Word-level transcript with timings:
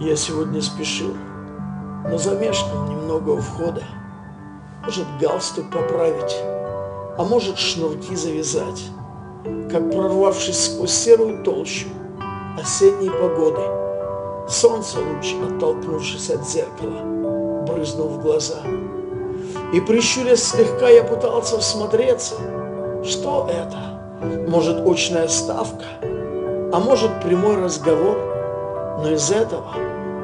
Я 0.00 0.16
сегодня 0.16 0.62
спешил, 0.62 1.14
но 2.08 2.16
замешкал 2.16 2.86
немного 2.86 3.32
у 3.32 3.36
входа. 3.36 3.82
Может, 4.82 5.04
галстук 5.20 5.70
поправить, 5.70 6.36
а 7.18 7.24
может, 7.28 7.58
шнурки 7.58 8.16
завязать. 8.16 8.82
Как 9.70 9.90
прорвавшись 9.90 10.72
сквозь 10.72 10.92
серую 10.92 11.44
толщу 11.44 11.88
осенней 12.58 13.10
погоды, 13.10 13.60
солнце 14.48 14.96
луч, 15.00 15.34
оттолкнувшись 15.46 16.30
от 16.30 16.48
зеркала, 16.48 17.64
брызнул 17.66 18.08
в 18.08 18.22
глаза. 18.22 18.62
И 19.74 19.82
прищурясь 19.82 20.42
слегка, 20.42 20.88
я 20.88 21.04
пытался 21.04 21.58
всмотреться, 21.58 22.36
что 23.04 23.50
это? 23.50 24.48
Может, 24.48 24.80
очная 24.86 25.28
ставка? 25.28 25.84
А 26.02 26.80
может, 26.80 27.22
прямой 27.22 27.56
разговор? 27.62 28.29
Но 29.02 29.10
из 29.12 29.30
этого 29.30 29.74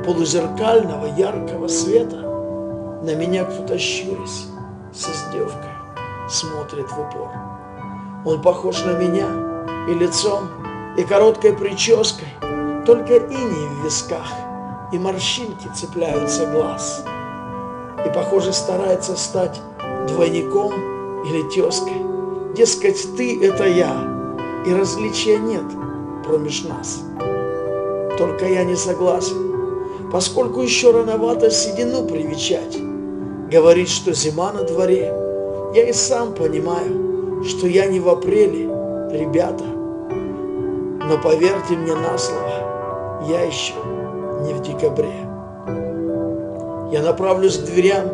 полузеркального 0.05 1.07
яркого 1.07 1.67
света 1.67 2.17
на 3.03 3.15
меня 3.15 3.45
кто-то 3.45 3.79
щурясь 3.79 4.47
с 4.93 5.09
издевкой 5.09 5.71
смотрит 6.29 6.91
в 6.91 7.01
упор. 7.01 7.31
Он 8.25 8.43
похож 8.43 8.85
на 8.85 8.93
меня 8.93 9.27
и 9.89 9.95
лицом, 9.95 10.49
и 10.99 11.05
короткой 11.05 11.55
прической, 11.55 12.29
только 12.85 13.17
иней 13.17 13.69
в 13.69 13.85
висках 13.85 14.27
и 14.93 14.99
морщинки 14.99 15.69
цепляются 15.75 16.47
глаз. 16.47 17.05
И, 18.05 18.09
похоже, 18.11 18.53
старается 18.53 19.17
стать 19.17 19.61
двойником 20.09 20.73
или 21.25 21.43
тезкой. 21.49 22.03
Дескать, 22.55 23.17
ты– 23.17 23.41
это 23.43 23.67
я, 23.67 23.93
и 24.67 24.73
различия 24.75 25.39
нет 25.39 25.65
промеж 26.25 26.65
нас. 26.65 27.03
Только 28.19 28.47
я 28.47 28.65
не 28.65 28.77
согласен 28.77 29.47
поскольку 30.11 30.63
еще 30.63 30.93
рановато 30.93 31.51
седину 31.51 32.07
привечать. 32.07 32.79
Говорит, 33.51 33.89
что 33.89 34.13
зима 34.13 34.53
на 34.53 34.63
дворе. 34.63 35.13
Я 35.75 35.89
и 35.89 35.93
сам 35.93 36.35
понимаю, 36.35 37.45
что 37.45 37.67
я 37.67 37.87
не 37.87 38.01
в 38.01 38.09
апреле, 38.09 38.65
ребята. 39.11 39.65
Но 39.65 41.21
поверьте 41.23 41.75
мне 41.75 41.95
на 41.95 42.17
слово, 42.19 43.23
я 43.29 43.43
еще 43.43 43.75
не 44.43 44.55
в 44.55 44.63
декабре. 44.63 45.29
Я 46.93 47.03
направлюсь 47.03 47.59
к 47.59 47.65
дверям, 47.65 48.09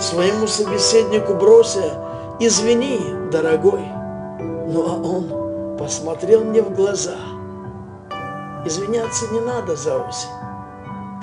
своему 0.00 0.46
собеседнику 0.46 1.34
брося, 1.34 1.94
«Извини, 2.40 2.98
дорогой». 3.30 3.84
Ну 4.66 4.84
а 4.88 4.94
он 4.96 5.76
посмотрел 5.78 6.42
мне 6.42 6.62
в 6.62 6.74
глаза. 6.74 7.14
Извиняться 8.64 9.26
не 9.32 9.40
надо 9.40 9.76
за 9.76 9.98
осень 9.98 10.28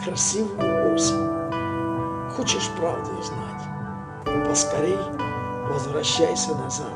красивую 0.03 0.95
осень. 0.95 1.29
Хочешь 2.35 2.69
правду 2.77 3.11
узнать? 3.19 4.47
Поскорей 4.47 4.97
возвращайся 5.69 6.55
назад. 6.55 6.93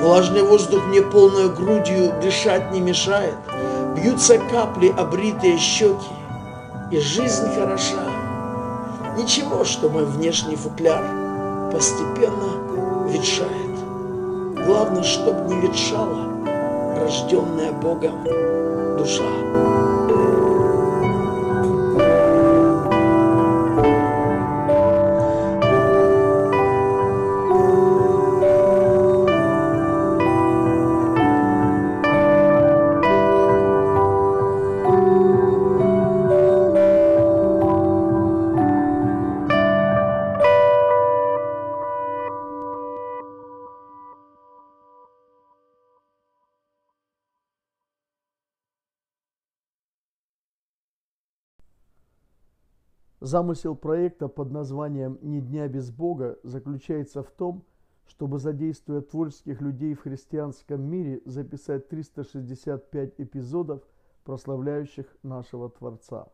Влажный 0.00 0.42
воздух 0.42 0.84
мне 0.86 1.02
полной 1.02 1.48
грудью 1.48 2.12
дышать 2.20 2.72
не 2.72 2.80
мешает. 2.80 3.36
Бьются 3.94 4.38
капли, 4.38 4.92
обритые 4.96 5.58
щеки, 5.58 6.14
и 6.90 6.98
жизнь 6.98 7.48
хороша. 7.54 8.04
Ничего, 9.16 9.64
что 9.64 9.88
мой 9.88 10.04
внешний 10.04 10.56
футляр 10.56 11.02
постепенно 11.72 13.06
ветшает. 13.08 14.66
Главное, 14.66 15.02
чтоб 15.02 15.46
не 15.46 15.60
ветшала 15.60 16.26
рожденная 16.96 17.72
Богом 17.72 18.24
душа. 18.98 19.95
Замысел 53.26 53.74
проекта 53.74 54.28
под 54.28 54.52
названием 54.52 55.18
«Ни 55.20 55.40
дня 55.40 55.66
без 55.66 55.90
Бога» 55.90 56.38
заключается 56.44 57.24
в 57.24 57.30
том, 57.32 57.64
чтобы, 58.06 58.38
задействуя 58.38 59.00
творческих 59.00 59.60
людей 59.60 59.94
в 59.94 60.02
христианском 60.02 60.80
мире, 60.88 61.20
записать 61.24 61.88
365 61.88 63.14
эпизодов, 63.18 63.82
прославляющих 64.22 65.06
нашего 65.24 65.68
Творца. 65.68 66.28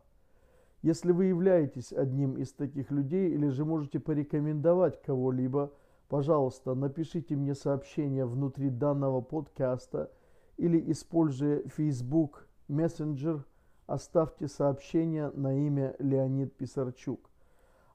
Если 0.83 1.11
вы 1.11 1.25
являетесь 1.25 1.91
одним 1.91 2.37
из 2.37 2.53
таких 2.53 2.91
людей 2.91 3.31
или 3.31 3.47
же 3.47 3.65
можете 3.65 3.99
порекомендовать 3.99 5.01
кого-либо, 5.01 5.73
пожалуйста, 6.09 6.75
напишите 6.75 7.35
мне 7.35 7.55
сообщение 7.55 8.27
внутри 8.27 8.69
данного 8.69 9.21
подкаста 9.21 10.11
или 10.57 10.91
используя 10.91 11.67
Facebook 11.69 12.47
Messenger– 12.69 13.41
оставьте 13.87 14.47
сообщение 14.47 15.29
на 15.31 15.55
имя 15.67 15.95
Леонид 15.99 16.55
Писарчук. 16.55 17.29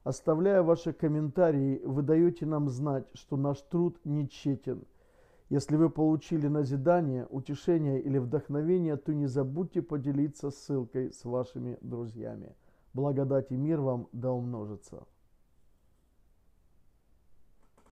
Оставляя 0.03 0.63
ваши 0.63 0.93
комментарии, 0.93 1.81
вы 1.83 2.01
даете 2.01 2.45
нам 2.45 2.69
знать, 2.69 3.05
что 3.13 3.37
наш 3.37 3.61
труд 3.61 3.99
не 4.05 4.27
тщетен. 4.27 4.83
Если 5.49 5.75
вы 5.75 5.89
получили 5.89 6.47
назидание, 6.47 7.25
утешение 7.29 8.01
или 8.01 8.17
вдохновение, 8.17 8.97
то 8.97 9.13
не 9.13 9.25
забудьте 9.25 9.81
поделиться 9.81 10.51
ссылкой 10.51 11.11
с 11.11 11.25
вашими 11.25 11.77
друзьями. 11.81 12.55
Благодать 12.93 13.51
и 13.51 13.57
мир 13.57 13.81
вам 13.81 14.07
да 14.11 14.31
умножится. 14.31 15.03